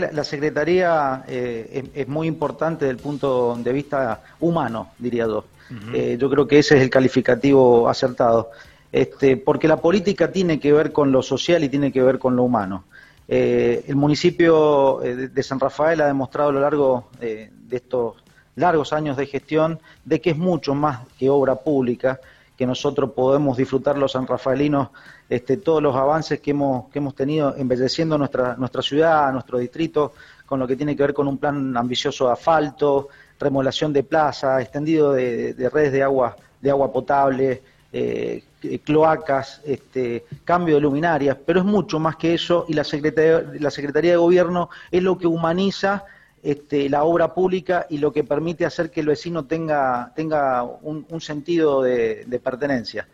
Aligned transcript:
La, 0.00 0.24
Secretaría 0.24 1.24
eh, 1.26 1.90
es, 1.94 2.08
muy 2.08 2.26
importante 2.28 2.84
desde 2.84 2.96
el 2.96 3.02
punto 3.02 3.56
de 3.56 3.72
vista 3.72 4.22
humano, 4.40 4.90
diría 4.98 5.26
yo. 5.26 5.44
Eh, 5.92 6.16
yo 6.18 6.30
creo 6.30 6.46
que 6.46 6.58
ese 6.58 6.76
es 6.76 6.82
el 6.82 6.90
calificativo 6.90 7.88
acertado. 7.88 8.50
Este, 8.92 9.36
porque 9.36 9.66
la 9.66 9.78
política 9.78 10.30
tiene 10.30 10.60
que 10.60 10.72
ver 10.72 10.92
con 10.92 11.10
lo 11.10 11.22
social 11.22 11.64
y 11.64 11.68
tiene 11.68 11.90
que 11.92 12.02
ver 12.02 12.18
con 12.18 12.36
lo 12.36 12.44
humano. 12.44 12.84
Eh, 13.26 13.84
el 13.88 13.96
municipio 13.96 15.00
de 15.02 15.42
San 15.42 15.58
Rafael 15.58 16.00
ha 16.00 16.06
demostrado 16.06 16.50
a 16.50 16.52
lo 16.52 16.60
largo 16.60 17.08
de 17.18 17.50
estos 17.70 18.14
largos 18.54 18.92
años 18.92 19.16
de 19.16 19.26
gestión 19.26 19.78
de 20.04 20.20
que 20.20 20.30
es 20.30 20.36
mucho 20.36 20.74
más 20.74 21.00
que 21.18 21.30
obra 21.30 21.56
pública, 21.56 22.20
que 22.56 22.66
nosotros 22.66 23.12
podemos 23.12 23.56
disfrutar 23.56 23.98
los 23.98 24.12
sanrafaelinos 24.12 24.88
este, 25.28 25.58
todos 25.58 25.82
los 25.82 25.94
avances 25.94 26.40
que 26.40 26.52
hemos, 26.52 26.88
que 26.90 26.98
hemos 26.98 27.14
tenido 27.14 27.54
embelleciendo 27.56 28.16
nuestra, 28.16 28.56
nuestra 28.56 28.82
ciudad, 28.82 29.32
nuestro 29.32 29.58
distrito, 29.58 30.12
con 30.46 30.58
lo 30.58 30.66
que 30.66 30.76
tiene 30.76 30.96
que 30.96 31.02
ver 31.02 31.14
con 31.14 31.28
un 31.28 31.38
plan 31.38 31.76
ambicioso 31.76 32.26
de 32.26 32.32
asfalto, 32.32 33.08
remodelación 33.38 33.92
de 33.92 34.02
plaza, 34.04 34.60
extendido 34.62 35.12
de, 35.12 35.54
redes 35.72 35.92
de 35.92 36.02
agua, 36.02 36.36
de 36.60 36.70
agua 36.70 36.90
potable, 36.92 37.62
eh, 37.92 38.42
cloacas, 38.84 39.60
este, 39.64 40.24
cambio 40.44 40.76
de 40.76 40.80
luminarias, 40.80 41.36
pero 41.44 41.60
es 41.60 41.66
mucho 41.66 41.98
más 41.98 42.16
que 42.16 42.34
eso 42.34 42.64
y 42.68 42.74
la 42.74 42.84
Secretaría, 42.84 43.44
la 43.60 43.70
Secretaría 43.70 44.12
de 44.12 44.16
Gobierno 44.16 44.70
es 44.90 45.02
lo 45.02 45.18
que 45.18 45.26
humaniza 45.26 46.04
este, 46.46 46.88
la 46.88 47.02
obra 47.02 47.34
pública 47.34 47.88
y 47.90 47.98
lo 47.98 48.12
que 48.12 48.22
permite 48.22 48.64
hacer 48.64 48.92
que 48.92 49.00
el 49.00 49.08
vecino 49.08 49.46
tenga, 49.46 50.12
tenga 50.14 50.62
un, 50.62 51.20
sentido 51.20 51.82
de, 51.82 52.40
pertenencia. 52.40 53.08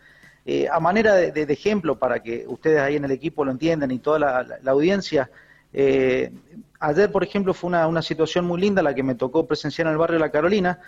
Eh, 0.45 0.67
a 0.71 0.79
manera 0.79 1.15
de, 1.15 1.41
ejemplo, 1.41 1.97
para 1.97 2.21
que 2.21 2.45
ustedes 2.47 2.79
ahí 2.79 2.95
en 2.95 3.05
el 3.05 3.11
equipo 3.11 3.43
lo 3.43 3.49
entiendan 3.49 3.89
y 3.89 3.97
toda 3.97 4.19
la, 4.19 4.71
audiencia, 4.71 5.31
eh, 5.73 6.31
ayer, 6.79 7.11
por 7.11 7.23
ejemplo, 7.23 7.55
fue 7.55 7.69
una, 7.69 8.01
situación 8.03 8.45
muy 8.45 8.61
linda 8.61 8.83
la 8.83 8.93
que 8.93 9.01
me 9.01 9.15
tocó 9.15 9.47
presenciar 9.47 9.87
en 9.87 9.93
el 9.93 9.97
barrio 9.97 10.19
La 10.19 10.29
Carolina, 10.29 10.79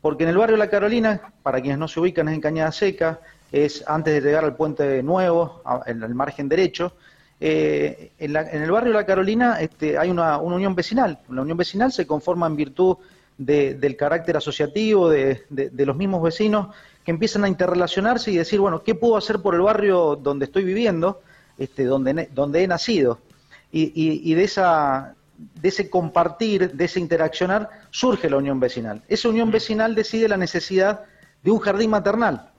porque 0.00 0.22
en 0.22 0.30
el 0.30 0.38
barrio 0.38 0.56
La 0.56 0.70
Carolina, 0.70 1.34
para 1.42 1.60
quienes 1.60 1.78
no 1.78 1.86
se 1.86 2.00
ubican, 2.00 2.28
es 2.28 2.34
en 2.34 2.40
Cañada 2.40 2.72
Seca, 2.72 3.20
es 3.52 3.84
antes 3.86 4.14
de 4.14 4.22
llegar 4.22 4.44
al 4.44 4.56
puente 4.56 5.02
nuevo, 5.02 5.62
en 5.84 6.02
el 6.02 6.14
margen 6.14 6.48
derecho, 6.48 6.94
eh, 7.42 8.12
en, 8.18 8.36
el 8.36 8.70
barrio 8.70 8.92
La 8.92 9.06
Carolina 9.06 9.60
este, 9.60 9.96
hay 9.96 10.10
una, 10.10 10.38
unión 10.38 10.74
vecinal. 10.74 11.18
La 11.30 11.42
unión 11.42 11.56
vecinal 11.56 11.90
se 11.90 12.06
conforma 12.06 12.46
en 12.46 12.56
virtud 12.56 12.98
del 13.38 13.96
carácter 13.96 14.36
asociativo 14.36 15.08
de, 15.08 15.46
los 15.48 15.96
mismos 15.96 16.22
vecinos 16.22 16.68
que 17.02 17.10
empiezan 17.10 17.44
a 17.44 17.48
interrelacionarse 17.48 18.30
y 18.30 18.36
decir, 18.36 18.60
bueno, 18.60 18.82
¿qué 18.82 18.94
puedo 18.94 19.16
hacer 19.16 19.40
por 19.40 19.54
el 19.54 19.62
barrio 19.62 20.16
donde 20.16 20.44
estoy 20.44 20.62
viviendo, 20.62 21.22
este, 21.56 21.84
donde, 21.84 22.28
donde 22.34 22.62
he 22.62 22.68
nacido? 22.68 23.18
Y, 23.72 24.34
de, 24.34 24.44
esa, 24.44 25.14
de 25.38 25.68
ese 25.68 25.88
compartir, 25.88 26.72
de 26.72 26.84
ese 26.84 27.00
interaccionar, 27.00 27.70
surge 27.90 28.28
la 28.28 28.36
unión 28.36 28.60
vecinal. 28.60 29.00
Esa 29.08 29.30
unión 29.30 29.50
vecinal 29.50 29.94
decide 29.94 30.28
la 30.28 30.36
necesidad 30.36 31.04
de 31.42 31.50
un 31.50 31.60
jardín 31.60 31.88
maternal. 31.88 32.50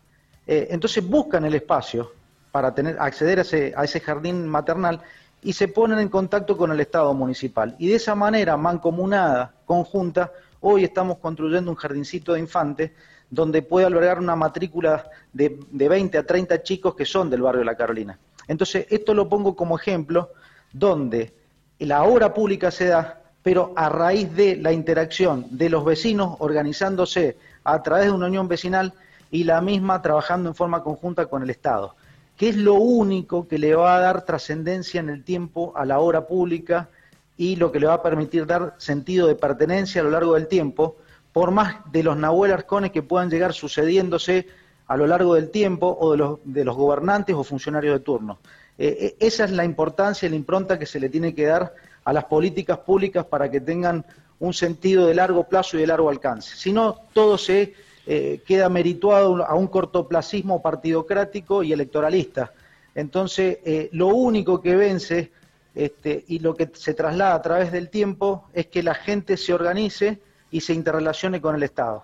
Eh, 0.48 0.70
entonces 0.72 1.08
buscan 1.08 1.46
el 1.46 1.54
espacio 1.54 2.12
para 2.52 2.74
tener, 2.74 2.98
acceder 3.00 3.40
a 3.40 3.42
ese, 3.42 3.74
a 3.76 3.84
ese 3.84 4.00
jardín 4.00 4.48
maternal 4.48 5.02
y 5.42 5.54
se 5.54 5.68
ponen 5.68 6.00
en 6.00 6.10
contacto 6.10 6.56
con 6.56 6.72
el 6.72 6.80
Estado 6.80 7.14
municipal. 7.14 7.76
Y 7.80 7.88
de 7.88 7.96
esa 7.96 8.14
manera, 8.14 8.58
mancomunada, 8.58 9.54
conjunta, 9.66 10.32
hoy 10.60 10.84
estamos 10.84 11.18
construyendo 11.18 11.72
un 11.72 11.78
jardincito 11.78 12.34
de 12.34 12.40
infantes 12.40 12.92
donde 13.30 13.62
puede 13.62 13.86
albergar 13.86 14.20
una 14.20 14.36
matrícula 14.36 15.10
de, 15.32 15.60
de 15.72 15.90
20 15.90 16.18
a 16.18 16.26
30 16.26 16.62
chicos 16.64 16.96
que 16.96 17.06
son 17.06 17.30
del 17.30 17.42
barrio 17.42 17.60
de 17.60 17.66
La 17.66 17.76
Carolina. 17.76 18.20
Entonces, 18.48 18.86
esto 18.90 19.14
lo 19.14 19.30
pongo 19.30 19.56
como 19.56 19.78
ejemplo 19.78 20.32
donde 20.74 21.34
la 21.80 22.04
obra 22.04 22.34
pública 22.34 22.70
se 22.70 22.88
da, 22.88 23.22
pero 23.42 23.74
a 23.76 23.90
raíz 23.90 24.36
de 24.36 24.58
la 24.58 24.72
interacción 24.72 25.46
de 25.50 25.70
los 25.70 25.84
vecinos 25.84 26.36
organizándose 26.40 27.38
a 27.64 27.82
través 27.82 28.08
de 28.08 28.12
una 28.12 28.28
unión 28.28 28.48
vecinal 28.48 28.94
y 29.32 29.46
la 29.46 29.62
misma 29.62 30.02
trabajando 30.02 30.50
en 30.50 30.56
forma 30.56 30.84
conjunta 30.84 31.26
con 31.26 31.42
el 31.42 31.50
Estado 31.50 31.96
que 32.42 32.50
es 32.50 32.58
lo 32.58 32.74
único 32.74 33.48
que 33.48 33.60
le 33.60 33.76
va 33.76 33.96
a 33.96 34.00
dar 34.00 34.26
trascendencia 34.26 35.00
en 35.00 35.10
el 35.10 35.24
tiempo 35.24 35.74
a 35.76 35.86
la 35.86 36.00
obra 36.00 36.26
pública 36.26 36.90
y 37.38 37.56
lo 37.56 37.72
que 37.72 37.80
le 37.80 37.86
va 37.86 37.94
a 37.94 38.02
permitir 38.02 38.48
dar 38.48 38.74
sentido 38.80 39.28
de 39.28 39.36
pertenencia 39.36 40.02
a 40.02 40.04
lo 40.04 40.10
largo 40.10 40.34
del 40.34 40.48
tiempo, 40.48 40.98
por 41.34 41.52
más 41.52 41.76
de 41.92 42.02
los 42.02 42.18
Nahuel 42.18 42.52
Arcones 42.52 42.90
que 42.90 43.04
puedan 43.04 43.30
llegar 43.30 43.54
sucediéndose 43.54 44.48
a 44.88 44.98
lo 44.98 45.06
largo 45.06 45.36
del 45.36 45.52
tiempo 45.52 45.96
o 46.02 46.14
de 46.14 46.18
los, 46.18 46.40
de 46.44 46.66
los 46.66 46.76
gobernantes 46.76 47.36
o 47.36 47.44
funcionarios 47.44 47.94
de 47.94 48.04
turno. 48.04 48.40
Eh, 48.76 48.98
eh, 49.00 49.16
esa 49.20 49.46
es 49.46 49.52
la 49.52 49.64
importancia 49.64 50.26
y 50.26 50.32
la 50.32 50.36
impronta 50.36 50.80
que 50.80 50.88
se 50.88 51.00
le 51.00 51.10
tiene 51.10 51.36
que 51.36 51.46
dar 51.46 51.76
a 52.04 52.12
las 52.12 52.26
políticas 52.26 52.80
públicas 52.80 53.24
para 53.24 53.52
que 53.52 53.62
tengan 53.62 54.04
un 54.40 54.56
sentido 54.56 55.06
de 55.06 55.14
largo 55.14 55.48
plazo 55.48 55.78
y 55.78 55.82
de 55.82 55.86
largo 55.86 56.10
alcance. 56.10 56.56
Si 56.56 56.74
no, 56.74 57.02
todo 57.14 57.38
se 57.38 57.76
eh, 58.08 58.42
queda 58.48 58.68
merituado 58.68 59.46
a 59.46 59.54
un 59.54 59.68
cortoplacismo 59.68 60.62
partidocrático 60.62 61.62
y 61.62 61.72
electoralista. 61.72 62.52
Entonces, 62.96 63.60
eh, 63.64 63.90
lo 63.92 64.08
único 64.08 64.60
que 64.60 64.76
vence 64.76 65.32
este, 65.76 66.26
y 66.28 66.40
lo 66.40 66.56
que 66.56 66.70
se 66.74 66.96
traslada 66.96 67.36
a 67.36 67.42
través 67.42 67.72
del 67.72 67.90
tiempo 67.90 68.48
es 68.54 68.68
que 68.68 68.82
la 68.82 68.96
gente 68.96 69.38
se 69.38 69.54
organice 69.54 70.20
y 70.50 70.62
se 70.62 70.74
interrelacione 70.74 71.40
con 71.40 71.56
el 71.56 71.64
Estado. 71.64 72.04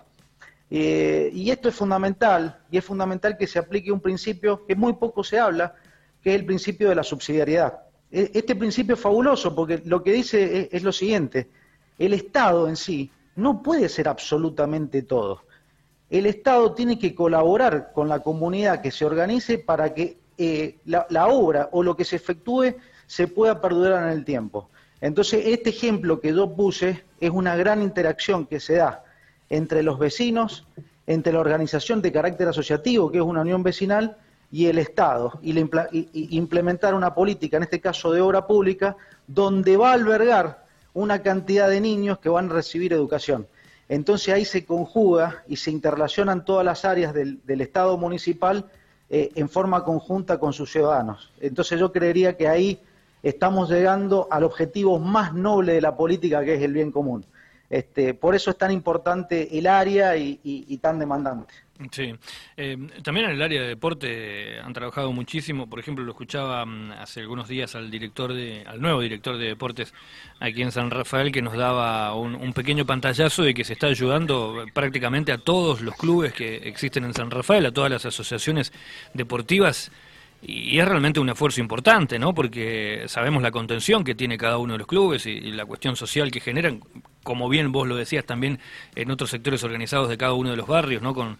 Eh, 0.70 1.30
y 1.34 1.50
esto 1.50 1.68
es 1.68 1.74
fundamental, 1.74 2.60
y 2.70 2.78
es 2.78 2.84
fundamental 2.84 3.36
que 3.36 3.46
se 3.46 3.58
aplique 3.58 3.90
un 3.90 4.00
principio 4.00 4.64
que 4.66 4.76
muy 4.76 4.94
poco 4.94 5.24
se 5.24 5.38
habla, 5.38 5.74
que 6.22 6.30
es 6.30 6.40
el 6.40 6.46
principio 6.46 6.88
de 6.88 6.94
la 6.94 7.02
subsidiariedad. 7.02 7.80
E, 8.10 8.30
este 8.34 8.54
principio 8.54 8.94
es 8.94 9.00
fabuloso 9.00 9.54
porque 9.54 9.82
lo 9.84 10.02
que 10.02 10.12
dice 10.12 10.68
es 10.70 10.82
lo 10.82 10.92
siguiente, 10.92 11.48
el 11.98 12.12
Estado 12.12 12.68
en 12.68 12.76
sí 12.76 13.10
no 13.34 13.62
puede 13.62 13.88
ser 13.88 14.08
absolutamente 14.08 15.02
todo 15.02 15.47
el 16.10 16.26
Estado 16.26 16.72
tiene 16.72 16.98
que 16.98 17.14
colaborar 17.14 17.92
con 17.92 18.08
la 18.08 18.20
comunidad 18.20 18.80
que 18.80 18.90
se 18.90 19.04
organice 19.04 19.58
para 19.58 19.92
que 19.92 20.18
eh, 20.38 20.76
la, 20.84 21.26
obra 21.26 21.68
o 21.72 21.82
lo 21.82 21.96
que 21.96 22.04
se 22.04 22.16
efectúe 22.16 22.76
se 23.06 23.28
pueda 23.28 23.60
perdurar 23.60 24.04
en 24.04 24.12
el 24.12 24.24
tiempo. 24.24 24.70
Entonces, 25.00 25.46
este 25.46 25.70
ejemplo 25.70 26.20
que 26.20 26.32
yo 26.32 26.54
puse 26.54 27.04
es 27.20 27.30
una 27.30 27.56
gran 27.56 27.82
interacción 27.82 28.46
que 28.46 28.60
se 28.60 28.74
da 28.74 29.04
entre 29.50 29.82
los 29.82 29.98
vecinos, 29.98 30.66
entre 31.06 31.32
la 31.32 31.40
organización 31.40 32.02
de 32.02 32.12
carácter 32.12 32.48
asociativo, 32.48 33.10
que 33.10 33.18
es 33.18 33.24
una 33.24 33.42
unión 33.42 33.62
vecinal, 33.62 34.16
y 34.50 34.66
el 34.66 34.78
Estado, 34.78 35.38
y, 35.42 35.58
y 35.60 36.36
implementar 36.36 36.94
una 36.94 37.14
política, 37.14 37.58
en 37.58 37.64
este 37.64 37.80
caso 37.80 38.12
de 38.12 38.22
obra 38.22 38.46
pública, 38.46 38.96
donde 39.26 39.76
va 39.76 39.90
a 39.90 39.94
albergar 39.94 40.64
una 40.94 41.22
cantidad 41.22 41.68
de 41.68 41.80
niños 41.80 42.18
que 42.18 42.30
van 42.30 42.50
a 42.50 42.54
recibir 42.54 42.92
educación. 42.92 43.46
Entonces 43.88 44.34
ahí 44.34 44.44
se 44.44 44.64
conjuga 44.64 45.44
y 45.48 45.56
se 45.56 45.70
interrelacionan 45.70 46.44
todas 46.44 46.64
las 46.64 46.84
áreas 46.84 47.14
del, 47.14 47.40
Estado 47.60 47.96
municipal 47.96 48.66
eh, 49.08 49.30
en 49.34 49.48
forma 49.48 49.82
conjunta 49.84 50.38
con 50.38 50.52
sus 50.52 50.70
ciudadanos. 50.70 51.32
Entonces 51.40 51.80
yo 51.80 51.90
creería 51.90 52.36
que 52.36 52.48
ahí 52.48 52.80
estamos 53.22 53.70
llegando 53.70 54.28
al 54.30 54.44
objetivo 54.44 54.98
más 54.98 55.32
noble 55.32 55.72
de 55.72 55.80
la 55.80 55.96
política, 55.96 56.44
que 56.44 56.54
es 56.54 56.62
el 56.62 56.72
bien 56.72 56.92
común. 56.92 57.24
Este, 57.70 58.14
por 58.14 58.34
eso 58.34 58.50
es 58.50 58.58
tan 58.58 58.72
importante 58.72 59.58
el 59.58 59.66
área 59.66 60.16
y 60.16 60.78
tan 60.78 60.98
demandante. 60.98 61.54
Sí, 61.92 62.12
eh, 62.56 62.76
también 63.04 63.26
en 63.26 63.36
el 63.36 63.42
área 63.42 63.62
de 63.62 63.68
deporte 63.68 64.58
han 64.58 64.72
trabajado 64.72 65.12
muchísimo. 65.12 65.70
Por 65.70 65.78
ejemplo, 65.78 66.04
lo 66.04 66.10
escuchaba 66.10 66.66
mm, 66.66 66.92
hace 66.92 67.20
algunos 67.20 67.46
días 67.46 67.76
al 67.76 67.88
director 67.88 68.34
de, 68.34 68.64
al 68.66 68.80
nuevo 68.80 69.00
director 69.00 69.38
de 69.38 69.46
deportes 69.46 69.94
aquí 70.40 70.62
en 70.62 70.72
San 70.72 70.90
Rafael 70.90 71.30
que 71.30 71.40
nos 71.40 71.56
daba 71.56 72.14
un, 72.16 72.52
pequeño 72.52 72.84
pantallazo 72.84 73.44
de 73.44 73.54
que 73.54 73.62
se 73.62 73.74
está 73.74 73.86
ayudando 73.86 74.64
prácticamente 74.74 75.30
a 75.30 75.38
todos 75.38 75.80
los 75.80 75.94
clubes 75.94 76.32
que 76.32 76.56
existen 76.56 77.04
en 77.04 77.14
San 77.14 77.30
Rafael, 77.30 77.64
a 77.66 77.72
todas 77.72 77.92
las 77.92 78.04
asociaciones 78.04 78.72
deportivas. 79.14 79.92
Y 80.40 80.78
es 80.78 80.86
realmente 80.86 81.18
un 81.18 81.28
esfuerzo 81.28 81.60
importante, 81.60 82.18
¿no? 82.18 82.32
Porque 82.32 83.04
sabemos 83.08 83.42
la 83.42 83.50
contención 83.50 84.04
que 84.04 84.14
tiene 84.14 84.38
cada 84.38 84.58
uno 84.58 84.74
de 84.74 84.78
los 84.78 84.86
clubes 84.86 85.26
y 85.26 85.50
la 85.50 85.66
cuestión 85.66 85.96
social 85.96 86.30
que 86.30 86.40
generan 86.40 86.80
como 87.28 87.50
bien 87.50 87.72
vos 87.72 87.86
lo 87.86 87.94
decías, 87.94 88.24
también 88.24 88.58
en 88.94 89.10
otros 89.10 89.28
sectores 89.28 89.62
organizados 89.62 90.08
de 90.08 90.16
cada 90.16 90.32
uno 90.32 90.50
de 90.50 90.56
los 90.56 90.66
barrios, 90.66 91.02
¿no? 91.02 91.12
Con, 91.14 91.36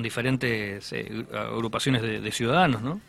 diferentes 0.00 0.92
eh, 0.92 1.26
agrupaciones 1.34 2.00
de, 2.00 2.30
ciudadanos, 2.30 2.80
¿no? 2.80 3.00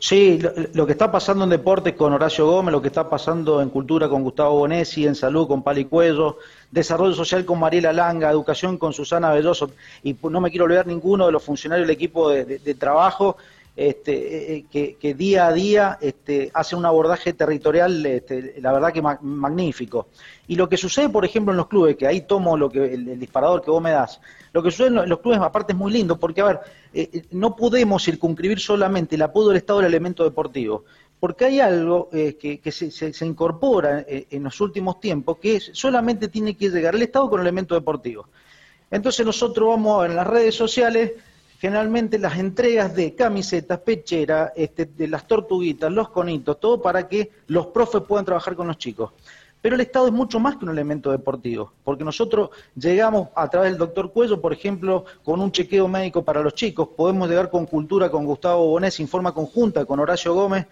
Sí, 0.00 0.40
lo, 0.74 0.84
que 0.84 0.92
está 0.92 1.12
pasando 1.12 1.44
en 1.44 1.50
deportes 1.50 1.94
con 1.94 2.12
Horacio 2.12 2.46
Gómez, 2.46 2.72
lo 2.72 2.82
que 2.82 2.88
está 2.88 3.08
pasando 3.08 3.62
en 3.62 3.70
cultura 3.70 4.08
con 4.08 4.24
Gustavo 4.24 4.58
Bonesi, 4.58 5.06
en 5.06 5.14
salud 5.14 5.46
con 5.46 5.62
Pali 5.62 5.84
Cuello, 5.84 6.38
desarrollo 6.72 7.14
social 7.14 7.44
con 7.44 7.60
Mariela 7.60 7.92
Langa, 7.92 8.28
educación 8.28 8.76
con 8.76 8.92
Susana 8.92 9.30
Belloso, 9.30 9.70
y 10.02 10.16
no 10.28 10.40
me 10.40 10.50
quiero 10.50 10.64
olvidar 10.64 10.88
ninguno 10.88 11.26
de 11.26 11.32
los 11.32 11.42
funcionarios 11.44 11.86
del 11.86 11.94
equipo 11.94 12.30
de 12.30 12.74
trabajo 12.74 13.36
este, 13.76 14.54
eh, 14.54 14.66
eh, 14.72 14.96
que, 14.98 15.14
día 15.14 15.48
a 15.48 15.52
día 15.52 15.98
este, 16.00 16.50
hace 16.54 16.74
un 16.74 16.86
abordaje 16.86 17.34
territorial, 17.34 18.06
este, 18.06 18.54
la 18.62 18.72
verdad 18.72 18.90
que 18.90 19.02
magnífico. 19.02 20.08
Y 20.46 20.56
lo 20.56 20.66
que 20.66 20.78
sucede, 20.78 21.10
por 21.10 21.26
ejemplo, 21.26 21.52
en 21.52 21.58
los 21.58 21.66
clubes, 21.66 21.94
que 21.94 22.06
ahí 22.06 22.22
tomo 22.22 22.56
lo 22.56 22.70
que 22.70 22.94
el, 22.94 23.18
disparador 23.18 23.60
que 23.60 23.70
vos 23.70 23.82
me 23.82 23.90
das, 23.90 24.18
lo 24.54 24.62
que 24.62 24.70
sucede 24.70 24.88
en 24.88 25.08
los 25.08 25.20
clubes 25.20 25.40
aparte 25.40 25.74
es 25.74 25.78
muy 25.78 25.92
lindo, 25.92 26.18
porque 26.18 26.40
a 26.40 26.44
ver, 26.46 26.60
eh, 26.94 27.24
no 27.32 27.54
podemos 27.54 28.02
circunscribir 28.02 28.60
solamente 28.60 29.16
el 29.16 29.22
apoyo 29.22 29.48
del 29.48 29.58
Estado 29.58 29.80
al 29.80 29.84
elemento 29.84 30.24
deportivo, 30.24 30.84
porque 31.20 31.44
hay 31.44 31.60
algo 31.60 32.08
que, 32.10 32.60
se, 32.72 33.26
incorpora 33.26 34.04
en, 34.06 34.42
los 34.42 34.58
últimos 34.60 35.00
tiempos, 35.00 35.38
que 35.38 35.60
solamente 35.60 36.28
tiene 36.28 36.56
que 36.56 36.70
llegar 36.70 36.94
el 36.94 37.02
Estado 37.02 37.28
con 37.28 37.40
elemento 37.40 37.74
deportivo. 37.74 38.28
Entonces 38.90 39.26
nosotros 39.26 39.68
vamos 39.68 40.06
en 40.06 40.16
las 40.16 40.26
redes 40.26 40.54
sociales 40.54 41.12
generalmente 41.58 42.18
las 42.18 42.38
entregas 42.38 42.94
de 42.94 43.14
camisetas, 43.14 43.80
pechera, 43.80 44.52
este, 44.56 44.86
de 44.86 45.08
las 45.08 45.26
tortuguitas, 45.26 45.90
los 45.90 46.10
conitos, 46.10 46.60
todo 46.60 46.80
para 46.82 47.08
que 47.08 47.30
los 47.46 47.68
profes 47.68 48.02
puedan 48.02 48.24
trabajar 48.24 48.54
con 48.56 48.66
los 48.66 48.78
chicos. 48.78 49.12
Pero 49.62 49.74
el 49.74 49.80
Estado 49.80 50.06
es 50.06 50.12
mucho 50.12 50.38
más 50.38 50.56
que 50.56 50.64
un 50.64 50.70
elemento 50.70 51.10
deportivo, 51.10 51.72
porque 51.82 52.04
nosotros 52.04 52.50
llegamos 52.76 53.28
a 53.34 53.48
través 53.48 53.70
del 53.70 53.78
doctor 53.78 54.12
Cuello, 54.12 54.40
por 54.40 54.52
ejemplo, 54.52 55.06
con 55.24 55.40
un 55.40 55.50
chequeo 55.50 55.88
médico 55.88 56.22
para 56.22 56.42
los 56.42 56.54
chicos, 56.54 56.88
podemos 56.96 57.28
llegar 57.28 57.50
con 57.50 57.66
cultura 57.66 58.10
con 58.10 58.26
Gustavo 58.26 58.68
Bonés 58.68 59.00
en 59.00 59.08
forma 59.08 59.32
conjunta 59.32 59.84
con 59.84 59.98
Horacio 59.98 60.34
Gómez 60.34 60.66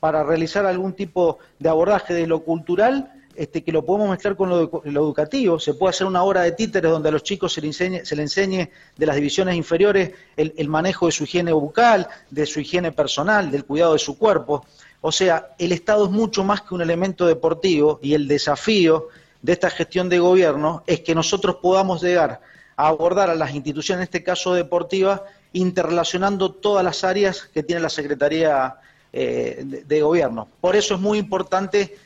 para 0.00 0.24
realizar 0.24 0.64
algún 0.64 0.94
tipo 0.94 1.38
de 1.58 1.68
abordaje 1.68 2.14
de 2.14 2.26
lo 2.26 2.40
cultural 2.40 3.19
este, 3.40 3.64
que 3.64 3.72
lo 3.72 3.86
podemos 3.86 4.10
mezclar 4.10 4.36
con 4.36 4.50
lo, 4.50 4.82
educativo. 4.84 5.58
Se 5.58 5.72
puede 5.72 5.92
hacer 5.92 6.06
una 6.06 6.22
hora 6.24 6.42
de 6.42 6.52
títeres 6.52 6.90
donde 6.90 7.08
a 7.08 7.12
los 7.12 7.22
chicos 7.22 7.54
se 7.54 7.62
les 7.62 7.80
enseñe, 7.80 8.04
se 8.04 8.14
enseñe 8.14 8.68
de 8.98 9.06
las 9.06 9.16
divisiones 9.16 9.56
inferiores 9.56 10.10
el, 10.36 10.68
manejo 10.68 11.06
de 11.06 11.12
su 11.12 11.24
higiene 11.24 11.50
bucal, 11.50 12.06
de 12.28 12.44
su 12.44 12.60
higiene 12.60 12.92
personal, 12.92 13.50
del 13.50 13.64
cuidado 13.64 13.94
de 13.94 13.98
su 13.98 14.18
cuerpo. 14.18 14.66
O 15.00 15.10
sea, 15.10 15.54
el 15.58 15.72
Estado 15.72 16.04
es 16.04 16.10
mucho 16.10 16.44
más 16.44 16.60
que 16.60 16.74
un 16.74 16.82
elemento 16.82 17.26
deportivo 17.26 17.98
y 18.02 18.12
el 18.12 18.28
desafío 18.28 19.08
de 19.40 19.52
esta 19.52 19.70
gestión 19.70 20.10
de 20.10 20.18
gobierno 20.18 20.84
es 20.86 21.00
que 21.00 21.14
nosotros 21.14 21.56
podamos 21.62 22.02
llegar 22.02 22.42
a 22.76 22.88
abordar 22.88 23.30
a 23.30 23.34
las 23.34 23.54
instituciones, 23.54 24.00
en 24.00 24.02
este 24.02 24.22
caso 24.22 24.52
deportivas, 24.52 25.22
interrelacionando 25.54 26.52
todas 26.52 26.84
las 26.84 27.04
áreas 27.04 27.48
que 27.54 27.62
tiene 27.62 27.80
la 27.80 27.88
Secretaría 27.88 28.74
eh, 29.14 29.64
de 29.86 30.02
Gobierno. 30.02 30.46
Por 30.60 30.76
eso 30.76 30.96
es 30.96 31.00
muy 31.00 31.16
importante 31.16 31.96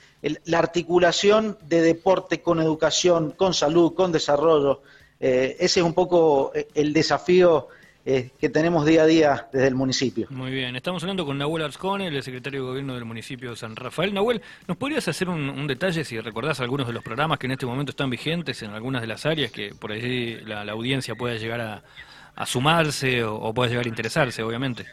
la 0.45 0.59
articulación 0.59 1.59
de 1.67 1.83
deporte 1.83 2.41
con 2.41 2.61
educación, 2.61 3.33
con 3.33 3.55
salud, 3.55 3.95
con 3.95 4.13
desarrollo. 4.13 4.83
Eh, 5.21 5.57
ese 5.61 5.81
es 5.81 5.87
un 5.87 5.95
poco 5.95 6.53
eh, 6.55 6.69
el 6.75 6.93
desafío 6.93 7.69
eh, 8.07 8.31
que 8.39 8.49
tenemos 8.49 8.85
día 8.85 9.03
a 9.03 9.07
día 9.07 9.49
desde 9.53 9.69
el 9.69 9.75
municipio. 9.75 10.27
Muy 10.31 10.51
bien, 10.51 10.77
estamos 10.77 11.03
hablando 11.03 11.25
con 11.25 11.39
Nahuel 11.39 11.65
Arzcone, 11.65 12.09
el 12.09 12.23
secretario 12.23 12.61
de 12.61 12.67
Gobierno 12.69 12.95
del 12.95 13.05
municipio 13.05 13.51
de 13.51 13.57
San 13.57 13.77
Rafael. 13.77 14.13
Nahuel, 14.13 14.43
¿nos 14.67 14.77
podrías 14.77 15.07
hacer 15.09 15.29
un, 15.29 15.67
detalle 15.67 16.05
si 16.05 16.21
recordás 16.21 16.61
algunos 16.61 16.87
de 16.87 16.93
los 16.93 17.03
programas 17.03 17.39
que 17.39 17.47
en 17.47 17.53
este 17.53 17.67
momento 17.67 17.91
están 17.91 18.11
vigentes 18.11 18.63
en 18.63 18.71
algunas 18.71 19.01
de 19.03 19.09
las 19.09 19.25
áreas 19.27 19.51
que 19.53 19.75
por 19.75 19.93
ahí 19.93 20.39
la, 20.45 20.63
audiencia 20.73 21.15
pueda 21.15 21.37
llegar 21.37 21.61
a, 21.61 22.47
sumarse 22.47 23.25
o, 23.25 23.37
o 23.37 23.55
pueda 23.55 23.71
llegar 23.71 23.87
a 23.87 23.89
interesarse, 23.89 24.43
obviamente? 24.43 24.85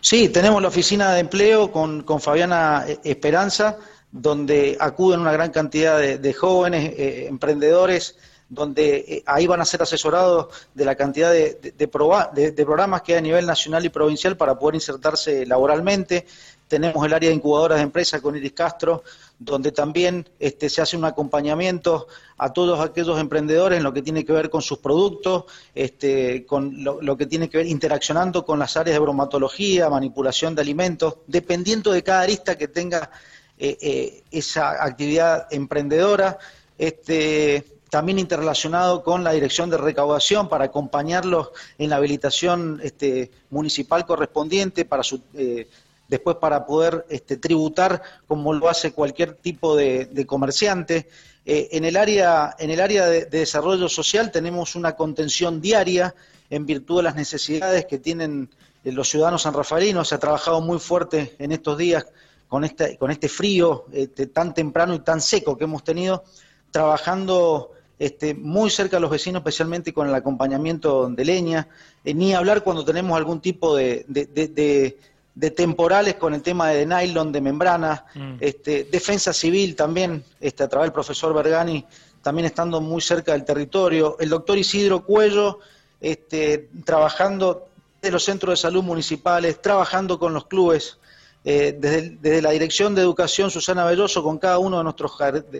Sí, 0.00 0.28
tenemos 0.28 0.60
la 0.60 0.68
oficina 0.68 1.12
de 1.12 1.20
empleo 1.20 1.70
con, 1.70 2.02
con 2.02 2.20
Fabiana 2.20 2.84
Esperanza, 3.04 3.78
donde 4.14 4.76
acuden 4.78 5.18
una 5.18 5.32
gran 5.32 5.50
cantidad 5.50 5.98
de, 5.98 6.32
jóvenes 6.34 6.92
eh, 6.96 7.26
emprendedores, 7.28 8.16
donde 8.48 8.96
eh, 9.08 9.22
ahí 9.26 9.48
van 9.48 9.60
a 9.60 9.64
ser 9.64 9.82
asesorados 9.82 10.54
de 10.72 10.84
la 10.84 10.94
cantidad 10.94 11.32
de, 11.32 11.88
programas 11.88 13.02
que 13.02 13.14
hay 13.14 13.18
a 13.18 13.22
nivel 13.22 13.44
nacional 13.44 13.84
y 13.84 13.88
provincial 13.88 14.36
para 14.36 14.56
poder 14.56 14.76
insertarse 14.76 15.44
laboralmente. 15.44 16.26
Tenemos 16.68 17.04
el 17.04 17.12
área 17.12 17.28
de 17.28 17.34
incubadoras 17.34 17.78
de 17.78 17.82
empresas 17.82 18.20
con 18.20 18.36
Iris 18.36 18.52
Castro, 18.52 19.02
donde 19.36 19.72
también 19.72 20.28
este, 20.38 20.70
se 20.70 20.80
hace 20.80 20.96
un 20.96 21.06
acompañamiento 21.06 22.06
a 22.38 22.52
todos 22.52 22.78
aquellos 22.78 23.18
emprendedores 23.18 23.78
en 23.78 23.82
lo 23.82 23.92
que 23.92 24.02
tiene 24.02 24.24
que 24.24 24.32
ver 24.32 24.48
con 24.48 24.62
sus 24.62 24.78
productos, 24.78 25.46
este, 25.74 26.46
con 26.46 26.84
lo, 26.84 27.02
lo, 27.02 27.16
que 27.16 27.26
tiene 27.26 27.50
que 27.50 27.58
ver 27.58 27.66
interaccionando 27.66 28.44
con 28.44 28.60
las 28.60 28.76
áreas 28.76 28.94
de 28.94 29.00
bromatología, 29.00 29.90
manipulación 29.90 30.54
de 30.54 30.62
alimentos, 30.62 31.16
dependiendo 31.26 31.90
de 31.90 32.04
cada 32.04 32.20
arista 32.20 32.56
que 32.56 32.68
tenga 32.68 33.10
eh, 33.56 33.78
eh, 33.80 34.22
esa 34.32 34.84
actividad 34.84 35.46
emprendedora, 35.52 36.38
este, 36.76 37.64
también 37.88 38.18
interrelacionado 38.18 39.04
con 39.04 39.22
la 39.22 39.30
dirección 39.30 39.70
de 39.70 39.76
recaudación 39.76 40.48
para 40.48 40.64
acompañarlos 40.64 41.50
en 41.78 41.90
la 41.90 41.96
habilitación 41.96 42.80
este, 42.82 43.30
municipal 43.50 44.06
correspondiente 44.06 44.84
para 44.84 45.04
su, 45.04 45.22
eh, 45.34 45.68
después 46.08 46.38
para 46.38 46.66
poder 46.66 47.06
este, 47.08 47.36
tributar 47.36 48.02
como 48.26 48.52
lo 48.52 48.68
hace 48.68 48.92
cualquier 48.92 49.34
tipo 49.34 49.76
de, 49.76 50.26
comerciante. 50.26 51.08
en 51.44 51.84
el 51.84 51.96
área, 51.96 52.56
en 52.58 52.70
el 52.70 52.80
área 52.80 53.06
de, 53.06 53.26
desarrollo 53.26 53.88
social 53.88 54.32
tenemos 54.32 54.74
una 54.74 54.96
contención 54.96 55.60
diaria 55.60 56.12
en 56.50 56.66
virtud 56.66 56.96
de 56.96 57.02
las 57.04 57.14
necesidades 57.14 57.86
que 57.86 57.98
tienen 57.98 58.50
los 58.82 59.08
ciudadanos 59.08 59.42
sanrafaelinos. 59.42 60.08
Se 60.08 60.16
ha 60.16 60.18
trabajado 60.18 60.60
muy 60.60 60.80
fuerte 60.80 61.36
en 61.38 61.52
estos 61.52 61.78
días 61.78 62.04
con 62.48 62.64
este, 62.64 62.96
con 62.98 63.10
este 63.10 63.28
frío 63.28 63.86
este, 63.92 64.26
tan 64.26 64.54
temprano 64.54 64.94
y 64.94 65.00
tan 65.00 65.20
seco 65.20 65.56
que 65.56 65.64
hemos 65.64 65.82
tenido, 65.84 66.24
trabajando 66.70 67.72
este, 67.98 68.34
muy 68.34 68.70
cerca 68.70 68.96
de 68.96 69.00
los 69.00 69.10
vecinos, 69.10 69.40
especialmente 69.40 69.92
con 69.92 70.08
el 70.08 70.14
acompañamiento 70.14 71.08
de 71.08 71.24
leña, 71.24 71.68
eh, 72.04 72.14
ni 72.14 72.34
hablar 72.34 72.62
cuando 72.62 72.84
tenemos 72.84 73.16
algún 73.16 73.40
tipo 73.40 73.76
de, 73.76 74.04
de, 74.08 75.50
temporales 75.50 76.14
con 76.14 76.34
el 76.34 76.42
tema 76.42 76.68
de 76.68 76.86
nylon, 76.86 77.32
de 77.32 77.40
membrana, 77.40 78.04
mm. 78.14 78.36
este, 78.40 78.84
defensa 78.84 79.32
civil 79.32 79.76
también, 79.76 80.24
este, 80.40 80.62
a 80.62 80.68
través 80.68 80.86
del 80.86 80.92
profesor 80.92 81.34
Bergani, 81.34 81.84
también 82.22 82.46
estando 82.46 82.80
muy 82.80 83.00
cerca 83.00 83.32
del 83.32 83.44
territorio, 83.44 84.16
el 84.18 84.28
doctor 84.30 84.58
Isidro 84.58 85.04
Cuello, 85.04 85.60
este, 86.00 86.70
trabajando 86.84 87.68
de 88.00 88.10
los 88.10 88.24
centros 88.24 88.52
de 88.52 88.56
salud 88.56 88.82
municipales, 88.82 89.60
trabajando 89.62 90.18
con 90.18 90.34
los 90.34 90.46
clubes 90.46 90.98
eh, 91.46 91.76
desde, 91.78 92.40
la 92.40 92.52
Dirección 92.52 92.94
de 92.94 93.02
Educación 93.02 93.50
Susana 93.50 93.84
Belloso 93.84 94.22
con 94.22 94.38
cada 94.38 94.58
uno 94.58 94.78
de 94.78 94.84
nuestros 94.84 95.12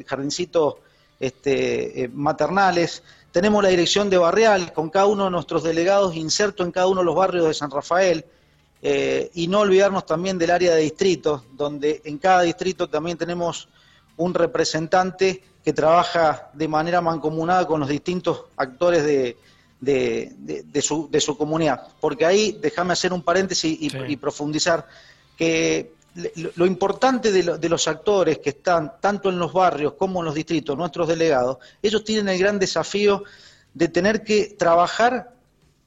jardincitos 0.06 0.76
este, 1.20 2.04
eh, 2.04 2.08
maternales. 2.08 3.02
Tenemos 3.30 3.62
la 3.62 3.68
Dirección 3.68 4.08
de 4.08 4.16
Barrial 4.16 4.72
con 4.72 4.88
cada 4.88 5.04
uno 5.04 5.24
de 5.24 5.30
nuestros 5.30 5.62
delegados 5.62 6.16
insertos 6.16 6.64
en 6.64 6.72
cada 6.72 6.86
uno 6.86 7.00
de 7.00 7.04
los 7.04 7.14
barrios 7.14 7.46
de 7.46 7.54
San 7.54 7.70
Rafael. 7.70 8.24
Eh, 8.86 9.30
y 9.34 9.46
no 9.46 9.60
olvidarnos 9.60 10.04
también 10.04 10.38
del 10.38 10.50
área 10.50 10.74
de 10.74 10.82
distritos, 10.82 11.42
donde 11.52 12.02
en 12.04 12.18
cada 12.18 12.42
distrito 12.42 12.88
también 12.88 13.16
tenemos 13.16 13.68
un 14.16 14.34
representante 14.34 15.42
que 15.64 15.72
trabaja 15.72 16.50
de 16.52 16.68
manera 16.68 17.00
mancomunada 17.00 17.66
con 17.66 17.80
los 17.80 17.88
distintos 17.88 18.44
actores 18.56 19.02
de, 19.04 19.36
de, 19.80 20.82
su, 20.82 21.08
de 21.10 21.20
su, 21.20 21.36
comunidad. 21.38 21.88
Porque 21.98 22.26
ahí, 22.26 22.58
déjame 22.60 22.92
hacer 22.92 23.14
un 23.14 23.22
paréntesis 23.22 23.76
y 23.80 24.16
profundizar, 24.16 24.86
que 25.36 25.94
lo 26.56 26.66
importante 26.66 27.32
de, 27.32 27.68
los 27.68 27.88
actores 27.88 28.38
que 28.38 28.50
están 28.50 29.00
tanto 29.00 29.30
en 29.30 29.38
los 29.38 29.52
barrios 29.52 29.94
como 29.94 30.20
en 30.20 30.26
los 30.26 30.34
distritos, 30.34 30.76
nuestros 30.76 31.08
delegados, 31.08 31.58
ellos 31.82 32.04
tienen 32.04 32.28
el 32.28 32.38
gran 32.38 32.58
desafío 32.58 33.24
de 33.72 33.88
tener 33.88 34.22
que 34.22 34.54
trabajar 34.56 35.34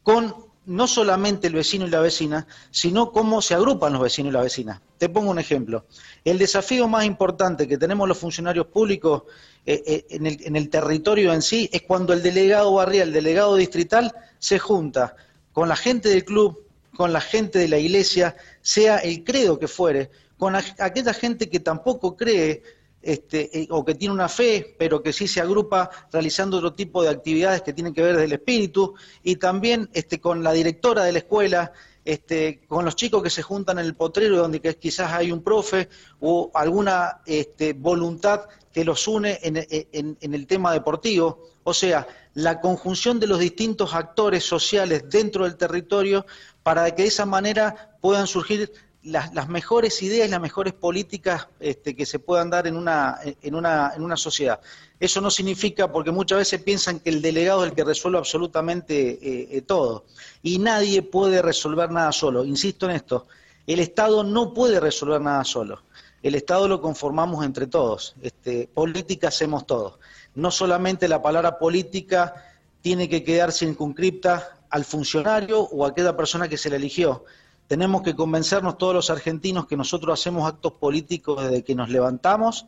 con 0.03 0.47
no 0.65 0.85
solamente 0.85 1.47
el 1.47 1.53
vecino 1.53 1.87
y 1.87 1.89
la 1.89 2.01
vecina, 2.01 2.45
sino 2.71 3.13
cómo 3.13 3.41
se 3.41 3.53
agrupan 3.53 3.93
los 3.93 4.01
vecinos 4.01 4.31
y 4.31 4.33
la 4.33 4.41
vecina. 4.41 4.81
Te 4.97 5.07
pongo 5.07 5.31
un 5.31 5.39
ejemplo. 5.39 5.85
El 6.25 6.37
desafío 6.37 6.89
más 6.89 7.05
importante 7.05 7.69
que 7.69 7.77
tenemos 7.77 8.05
los 8.05 8.17
funcionarios 8.17 8.67
públicos 8.67 9.23
eh, 9.65 9.81
eh, 9.87 10.05
en, 10.09 10.27
el, 10.27 10.37
en 10.43 10.57
el 10.57 10.69
territorio 10.69 11.31
en 11.31 11.41
sí 11.41 11.69
es 11.71 11.83
cuando 11.83 12.11
el 12.11 12.21
delegado 12.21 12.73
barrial, 12.73 13.07
el 13.07 13.13
delegado 13.13 13.55
distrital, 13.55 14.13
se 14.39 14.59
junta 14.59 15.15
con 15.53 15.69
la 15.69 15.77
gente 15.77 16.09
del 16.09 16.25
club, 16.25 16.66
con 16.97 17.13
la 17.13 17.21
gente 17.21 17.59
de 17.59 17.67
la 17.67 17.77
iglesia, 17.77 18.35
sea 18.61 18.97
el 18.97 19.23
credo 19.23 19.59
que 19.59 19.67
fuere, 19.67 20.09
con 20.35 20.55
aquella 20.55 21.13
gente 21.13 21.47
que 21.47 21.59
tampoco 21.59 22.17
cree 22.17 22.63
este, 23.03 23.59
eh, 23.59 23.67
o 23.69 23.85
que 23.85 23.93
tiene 23.93 24.15
una 24.15 24.27
fe, 24.27 24.75
pero 24.79 25.03
que 25.03 25.13
sí 25.13 25.27
se 25.27 25.39
agrupa 25.39 25.91
realizando 26.11 26.57
otro 26.57 26.73
tipo 26.73 27.03
de 27.03 27.09
actividades 27.09 27.61
que 27.61 27.71
tienen 27.71 27.93
que 27.93 28.01
ver 28.01 28.17
del 28.17 28.33
espíritu, 28.33 28.95
y 29.23 29.35
también 29.35 29.89
este, 29.93 30.19
con 30.19 30.43
la 30.43 30.53
directora 30.53 31.03
de 31.03 31.11
la 31.11 31.19
escuela, 31.19 31.71
este, 32.03 32.61
con 32.67 32.83
los 32.83 32.95
chicos 32.95 33.21
que 33.21 33.29
se 33.29 33.43
juntan 33.43 33.77
en 33.77 33.85
el 33.85 33.93
potrero 33.93 34.37
donde 34.37 34.61
quizás 34.75 35.11
hay 35.11 35.31
un 35.31 35.43
profe 35.43 35.89
o 36.21 36.49
alguna 36.53 37.19
este, 37.25 37.73
voluntad 37.73 38.45
que 38.73 38.85
los 38.85 39.07
une 39.07 39.39
en, 39.41 40.17
el 40.21 40.47
tema 40.47 40.71
deportivo. 40.71 41.43
O 41.63 41.73
sea, 41.73 42.07
la 42.33 42.61
conjunción 42.61 43.19
de 43.19 43.27
los 43.27 43.39
distintos 43.39 43.93
actores 43.93 44.43
sociales 44.43 45.03
dentro 45.09 45.43
del 45.43 45.57
territorio 45.57 46.25
para 46.67 46.93
que 46.93 47.03
de 47.03 47.07
esa 47.07 47.25
manera 47.25 47.97
puedan 48.01 48.27
surgir 48.27 48.73
las, 49.01 49.47
mejores 49.47 50.03
ideas 50.03 50.29
las 50.29 50.41
mejores 50.41 50.73
políticas 50.73 51.47
este, 51.61 51.95
que 51.95 52.05
se 52.05 52.19
puedan 52.19 52.49
dar 52.49 52.67
en 52.67 52.75
una, 52.75 53.19
en, 53.23 53.55
una, 53.55 53.93
en 53.95 54.03
una 54.03 54.17
sociedad. 54.17 54.59
Eso 54.99 55.21
no 55.21 55.31
significa, 55.31 55.89
porque 55.89 56.11
muchas 56.11 56.39
veces 56.39 56.61
piensan 56.61 56.99
que 56.99 57.09
el 57.09 57.21
delegado 57.21 57.63
es 57.63 57.69
el 57.69 57.75
que 57.77 57.85
resuelve 57.85 58.17
absolutamente 58.17 59.11
eh, 59.11 59.47
eh, 59.49 59.61
todo. 59.61 60.07
Y 60.43 60.59
nadie 60.59 61.03
puede 61.03 61.41
resolver 61.41 61.89
nada 61.89 62.11
solo. 62.11 62.43
Insisto 62.43 62.89
en 62.89 62.97
esto, 62.97 63.27
el 63.65 63.79
Estado 63.79 64.25
no 64.25 64.53
puede 64.53 64.81
resolver 64.81 65.21
nada 65.21 65.45
solo. 65.45 65.83
El 66.21 66.35
Estado 66.35 66.67
lo 66.67 66.81
conformamos 66.81 67.45
entre 67.45 67.67
todos. 67.67 68.13
Este, 68.21 68.67
política 68.73 69.29
hacemos 69.29 69.65
todos. 69.65 69.99
No 70.35 70.51
solamente 70.51 71.07
la 71.07 71.21
palabra 71.21 71.59
política 71.59 72.43
tiene 72.81 73.07
que 73.07 73.23
quedar 73.23 73.53
circunscripta 73.53 74.56
al 74.69 74.85
funcionario 74.85 75.61
o 75.61 75.85
a 75.85 75.89
aquella 75.89 76.15
persona 76.15 76.47
que 76.47 76.57
se 76.57 76.69
le 76.69 76.75
eligió, 76.75 77.25
tenemos 77.67 78.01
que 78.01 78.15
convencernos 78.15 78.77
todos 78.77 78.93
los 78.93 79.09
argentinos 79.09 79.67
que 79.67 79.75
nosotros 79.75 80.19
hacemos 80.19 80.47
actos 80.47 80.73
políticos 80.73 81.43
desde 81.43 81.63
que 81.63 81.75
nos 81.75 81.89
levantamos 81.89 82.67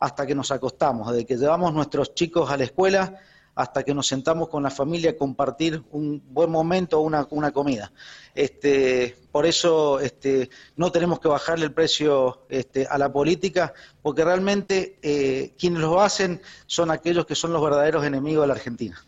hasta 0.00 0.26
que 0.26 0.34
nos 0.34 0.50
acostamos, 0.50 1.12
desde 1.12 1.26
que 1.26 1.36
llevamos 1.36 1.72
nuestros 1.72 2.14
chicos 2.14 2.50
a 2.50 2.56
la 2.56 2.64
escuela 2.64 3.20
hasta 3.54 3.82
que 3.82 3.94
nos 3.94 4.06
sentamos 4.06 4.48
con 4.48 4.62
la 4.62 4.70
familia 4.70 5.10
a 5.10 5.16
compartir 5.16 5.82
un 5.90 6.22
buen 6.30 6.50
momento 6.50 6.98
o 6.98 7.02
una, 7.02 7.52
comida. 7.52 7.92
Este, 8.34 9.16
por 9.30 9.44
eso 9.44 10.00
este, 10.00 10.48
no 10.76 10.90
tenemos 10.90 11.20
que 11.20 11.28
bajarle 11.28 11.66
el 11.66 11.72
precio 11.72 12.46
este, 12.48 12.86
a 12.86 12.96
la 12.96 13.12
política, 13.12 13.74
porque 14.02 14.24
realmente 14.24 14.98
eh, 15.02 15.52
quienes 15.58 15.80
lo 15.80 16.00
hacen 16.00 16.40
son 16.66 16.90
aquellos 16.90 17.26
que 17.26 17.34
son 17.34 17.52
los 17.52 17.62
verdaderos 17.62 18.04
enemigos 18.04 18.44
de 18.44 18.48
la 18.48 18.54
Argentina. 18.54 19.04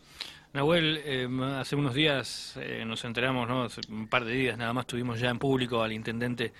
Nahuel, 0.53 1.01
eh, 1.03 1.27
hace 1.57 1.75
unos 1.75 1.95
días 1.95 2.53
eh, 2.61 2.83
nos 2.85 3.03
enteramos, 3.05 3.47
¿no? 3.47 3.63
hace 3.63 3.81
un 3.89 4.07
par 4.07 4.23
de 4.23 4.33
días 4.33 4.55
nada 4.55 4.71
más 4.71 4.85
tuvimos 4.85 5.19
ya 5.19 5.29
en 5.29 5.39
público 5.39 5.81
al 5.81 5.91
intendente 5.91 6.53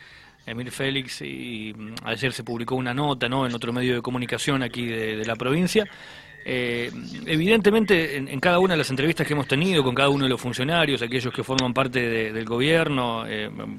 Emil 0.48 0.72
Félix 0.72 1.22
y 1.22 1.76
mm, 1.78 1.94
ayer 2.04 2.34
se 2.34 2.44
publicó 2.44 2.74
una 2.74 2.92
nota 2.92 3.30
¿no? 3.30 3.46
en 3.46 3.54
otro 3.54 3.72
medio 3.72 3.94
de 3.94 4.02
comunicación 4.02 4.64
aquí 4.64 4.88
de, 4.88 5.24
la 5.24 5.36
provincia. 5.36 5.88
Eh, 6.44 6.92
evidentemente, 7.28 8.18
en, 8.18 8.40
cada 8.40 8.58
una 8.58 8.74
de 8.74 8.80
las 8.80 8.90
entrevistas 8.90 9.28
que 9.28 9.34
hemos 9.34 9.48
tenido 9.48 9.84
con 9.84 9.94
cada 9.94 10.10
uno 10.10 10.24
de 10.24 10.30
los 10.30 10.42
funcionarios, 10.42 11.04
aquellos 11.04 11.32
que 11.32 11.44
forman 11.44 11.72
parte 11.72 12.34
del 12.34 12.46
gobierno, 12.46 13.24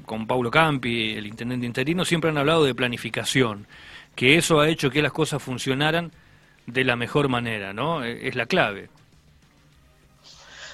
con 0.03 0.25
Paulo 0.25 0.49
Campi, 0.49 1.11
el 1.11 1.27
intendente 1.27 1.67
interino, 1.67 2.03
siempre 2.05 2.31
han 2.31 2.37
hablado 2.39 2.63
de 2.63 2.73
planificación, 2.73 3.67
que 4.15 4.37
eso 4.37 4.61
ha 4.61 4.69
hecho 4.69 4.89
que 4.89 5.03
las 5.03 5.11
cosas 5.11 5.43
funcionaran 5.43 6.11
de 6.65 6.83
la 6.85 6.95
mejor 6.95 7.29
manera, 7.29 7.71
¿no? 7.71 8.03
Es 8.03 8.33
la 8.35 8.47
clave. 8.47 8.89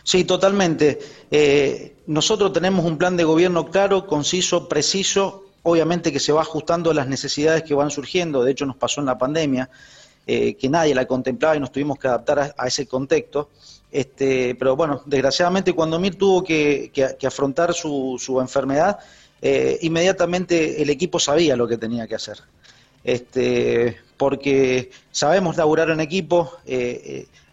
Sí, 0.04 0.24
totalmente. 0.24 1.00
Eh, 1.30 1.96
nosotros 2.08 2.52
tenemos 2.54 2.86
un 2.86 2.98
plan 2.98 3.16
de 3.18 3.24
gobierno 3.24 3.70
claro, 3.70 4.08
conciso, 4.08 4.68
preciso, 4.68 5.46
obviamente 5.64 6.12
que 6.12 6.20
se 6.20 6.32
va 6.32 6.42
ajustando 6.42 6.92
a 6.92 6.94
las 6.94 7.08
necesidades 7.08 7.64
que 7.64 7.74
van 7.74 7.92
surgiendo. 7.92 8.44
De 8.44 8.52
hecho, 8.52 8.66
nos 8.66 8.76
pasó 8.76 9.02
en 9.02 9.08
la 9.08 9.18
pandemia, 9.18 9.70
eh, 10.26 10.56
que 10.56 10.70
nadie 10.70 10.96
la 10.96 11.06
contemplaba 11.06 11.56
y 11.56 11.60
nos 11.60 11.72
tuvimos 11.72 12.00
que 12.00 12.08
adaptar 12.08 12.54
a, 12.58 12.68
ese 12.68 12.88
contexto. 12.88 13.50
Este, 13.92 14.56
pero 14.56 14.76
bueno, 14.76 15.02
desgraciadamente 15.06 15.74
cuando 15.74 16.00
Mir 16.00 16.16
tuvo 16.18 16.44
que, 16.44 16.92
afrontar 17.26 17.74
su, 17.74 18.38
enfermedad, 18.42 19.00
eh, 19.42 19.78
inmediatamente 19.82 20.82
el 20.82 20.90
equipo 20.90 21.20
sabía 21.20 21.56
lo 21.56 21.68
que 21.68 21.78
tenía 21.78 22.08
que 22.08 22.16
hacer. 22.16 22.40
Este, 23.04 23.98
porque 24.18 24.92
sabemos 25.12 25.58
laburar 25.58 25.90
en 25.90 26.00
equipo, 26.00 26.52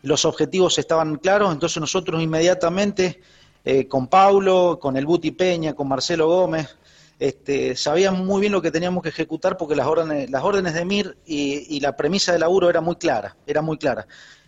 los 0.08 0.24
objetivos 0.24 0.78
estaban 0.78 1.16
claros, 1.16 1.52
entonces 1.52 1.80
nosotros 1.80 2.20
inmediatamente, 2.20 3.20
eh, 3.64 3.86
con 3.86 4.08
Paulo, 4.08 4.78
con 4.80 4.96
el 4.96 5.06
Buti 5.06 5.30
Peña, 5.30 5.74
con 5.74 5.86
Marcelo 5.86 6.26
Gómez, 6.26 6.76
este, 7.18 7.76
sabíamos 7.76 8.24
muy 8.24 8.40
bien 8.40 8.52
lo 8.52 8.62
que 8.62 8.70
teníamos 8.70 9.02
que 9.02 9.10
ejecutar 9.10 9.56
porque 9.56 9.76
las 9.76 9.86
órdenes, 9.86 10.30
las 10.30 10.42
órdenes 10.42 10.74
de 10.74 10.84
MIR 10.84 11.16
y, 11.26 11.80
la 11.80 11.96
premisa 11.96 12.32
de 12.32 12.38
laburo 12.38 12.70
era 12.70 12.80
muy 12.80 12.96
clara, 12.96 13.36
era 13.46 13.60
muy 13.60 13.76
clara. 13.76 14.06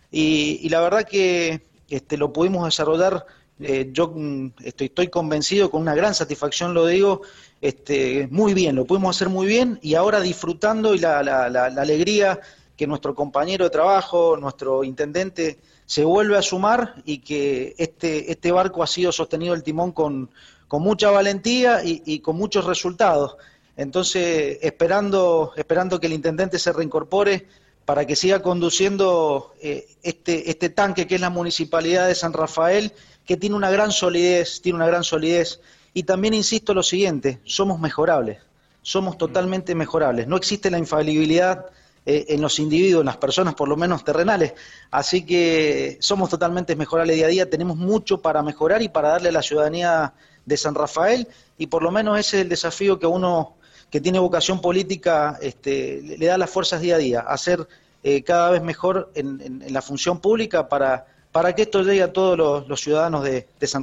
Y, 0.09 0.67
la 0.69 0.81
verdad 0.81 1.03
que 1.03 1.61
este, 1.89 2.17
lo 2.17 2.33
pudimos 2.33 2.65
desarrollar, 2.65 3.25
eh, 3.59 3.89
yo 3.91 4.11
mm, 4.15 4.53
estoy, 4.63 4.87
estoy 4.87 5.07
convencido, 5.09 5.69
con 5.69 5.81
una 5.81 5.93
gran 5.95 6.15
satisfacción 6.15 6.73
lo 6.73 6.87
digo, 6.87 7.21
este, 7.59 8.27
muy 8.31 8.53
bien, 8.53 8.75
lo 8.75 8.85
pudimos 8.85 9.15
hacer 9.15 9.29
muy 9.29 9.45
bien 9.45 9.77
y 9.83 9.93
ahora 9.93 10.19
disfrutando 10.21 10.95
y 10.95 10.99
la, 10.99 11.21
la, 11.21 11.49
la 11.49 11.81
alegría 11.81 12.39
que 12.81 12.87
nuestro 12.87 13.13
compañero 13.13 13.65
de 13.65 13.69
trabajo, 13.69 14.35
nuestro 14.37 14.83
intendente, 14.83 15.59
se 15.85 16.03
vuelve 16.03 16.35
a 16.35 16.41
sumar 16.41 16.95
y 17.05 17.19
que 17.19 17.75
este, 17.77 18.31
este 18.31 18.51
barco 18.51 18.81
ha 18.81 18.87
sido 18.87 19.11
sostenido 19.11 19.53
el 19.53 19.61
timón 19.61 19.91
con, 19.91 20.31
con 20.67 20.81
mucha 20.81 21.11
valentía 21.11 21.81
y, 21.83 22.21
con 22.21 22.37
muchos 22.37 22.65
resultados. 22.65 23.37
Entonces, 23.77 24.57
esperando, 24.63 25.53
esperando 25.57 25.99
que 25.99 26.07
el 26.07 26.13
intendente 26.13 26.57
se 26.57 26.73
reincorpore 26.73 27.45
para 27.85 28.07
que 28.07 28.15
siga 28.15 28.41
conduciendo 28.41 29.53
eh, 29.61 29.85
este, 30.01 30.49
este 30.49 30.69
tanque 30.69 31.05
que 31.05 31.13
es 31.13 31.21
la 31.21 31.29
municipalidad 31.29 32.07
de 32.07 32.15
San 32.15 32.33
Rafael, 32.33 32.93
que 33.27 33.37
tiene 33.37 33.55
una 33.55 33.69
gran 33.69 33.91
solidez, 33.91 34.59
tiene 34.59 34.77
una 34.77 34.87
gran 34.87 35.03
solidez. 35.03 35.59
Y 35.93 36.01
también 36.01 36.33
insisto 36.33 36.73
lo 36.73 36.81
siguiente, 36.81 37.41
somos 37.43 37.79
mejorables, 37.79 38.39
somos 38.81 39.19
totalmente 39.19 39.75
mejorables. 39.75 40.25
No 40.25 40.35
existe 40.35 40.71
la 40.71 40.79
infalibilidad 40.79 41.67
eh, 42.05 42.25
en 42.29 42.41
los 42.41 42.57
individuos, 42.59 43.01
en 43.01 43.05
las 43.05 43.17
personas 43.17 43.53
por 43.53 43.69
lo 43.69 43.77
menos 43.77 44.03
terrenales. 44.03 44.53
Así 44.89 45.25
que 45.25 45.97
somos 45.99 46.29
totalmente 46.29 46.75
mejorables 46.75 47.15
día 47.15 47.25
a 47.27 47.29
día, 47.29 47.49
tenemos 47.49 47.77
mucho 47.77 48.21
para 48.21 48.41
mejorar 48.41 48.81
y 48.81 48.89
para 48.89 49.09
darle 49.09 49.29
a 49.29 49.33
la 49.33 49.41
ciudadanía 49.41 50.13
de 50.45 50.57
San 50.57 50.75
Rafael 50.75 51.27
y 51.57 51.67
por 51.67 51.83
lo 51.83 51.91
menos 51.91 52.19
ese 52.19 52.37
es 52.37 52.41
el 52.43 52.49
desafío 52.49 52.97
que 52.97 53.05
uno 53.05 53.55
que 53.91 54.01
tiene 54.01 54.17
vocación 54.19 54.61
política 54.61 55.37
este, 55.41 56.01
le 56.01 56.25
da 56.25 56.37
las 56.37 56.49
fuerzas 56.49 56.81
día 56.81 56.95
a 56.95 56.97
día, 56.97 57.19
hacer 57.19 57.67
eh, 58.03 58.23
cada 58.23 58.49
vez 58.49 58.63
mejor 58.63 59.11
en, 59.13 59.63
la 59.67 59.81
función 59.83 60.19
pública 60.19 60.69
para, 60.69 61.05
para 61.31 61.53
que 61.53 61.61
esto 61.61 61.83
llegue 61.83 62.01
a 62.01 62.11
todos 62.11 62.67
los, 62.67 62.81
ciudadanos 62.81 63.23
de, 63.23 63.47
de 63.59 63.67
San 63.67 63.79